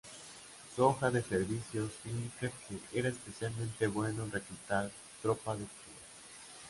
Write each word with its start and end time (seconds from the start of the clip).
Su 0.75 0.83
hoja 0.83 1.11
de 1.11 1.21
servicios 1.21 1.91
indica 2.05 2.49
que 2.67 2.79
era 2.99 3.09
especialmente 3.09 3.85
bueno 3.85 4.23
en 4.23 4.31
reclutar 4.31 4.89
"tropa 5.21 5.51
de 5.53 5.65
color". 5.65 5.99